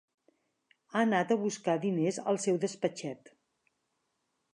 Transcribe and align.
Ha 0.93 1.01
anat 1.01 1.33
a 1.35 1.37
buscar 1.41 1.75
diners 1.83 2.17
al 2.31 2.39
seu 2.47 2.57
despatxet. 2.65 3.31